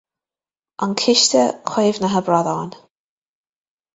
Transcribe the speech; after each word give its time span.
An 0.77 0.97
Ciste 0.97 1.61
Caomhnaithe 1.63 2.23
Bradán. 2.23 2.71